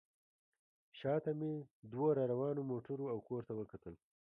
[0.99, 1.53] شا ته مې
[1.91, 3.93] دوو راروانو موټرو او کور ته وکتل.